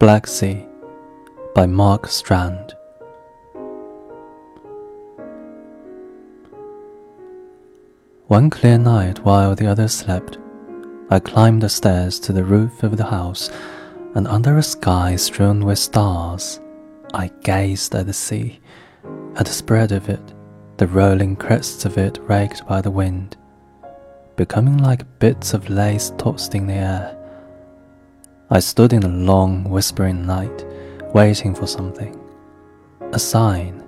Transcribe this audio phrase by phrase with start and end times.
[0.00, 0.66] Black Sea
[1.54, 2.74] by Mark Strand.
[8.28, 10.38] One clear night while the others slept,
[11.10, 13.50] I climbed the stairs to the roof of the house,
[14.14, 16.60] and under a sky strewn with stars,
[17.12, 18.58] I gazed at the sea,
[19.36, 20.32] at the spread of it,
[20.78, 23.36] the rolling crests of it raked by the wind,
[24.34, 27.19] becoming like bits of lace tossed in the air
[28.52, 30.66] I stood in the long, whispering night,
[31.14, 32.18] waiting for something.
[33.12, 33.84] A sign,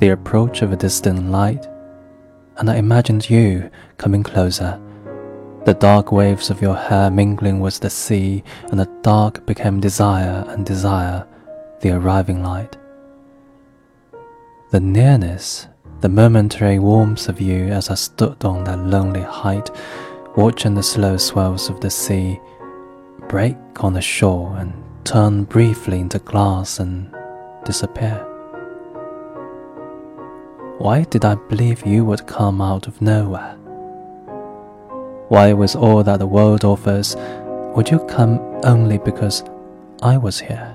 [0.00, 1.68] the approach of a distant light,
[2.56, 4.80] and I imagined you coming closer.
[5.64, 10.44] The dark waves of your hair mingling with the sea, and the dark became desire,
[10.48, 11.24] and desire,
[11.80, 12.76] the arriving light.
[14.72, 15.68] The nearness,
[16.00, 19.70] the momentary warmth of you as I stood on that lonely height,
[20.36, 22.40] watching the slow swells of the sea
[23.34, 24.72] break on the shore and
[25.04, 27.12] turn briefly into glass and
[27.64, 28.14] disappear.
[30.78, 33.56] Why did I believe you would come out of nowhere?
[35.30, 37.16] Why, with all that the world offers,
[37.74, 39.42] would you come only because
[40.00, 40.72] I was here?